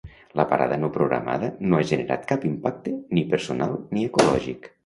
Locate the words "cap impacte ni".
2.33-3.27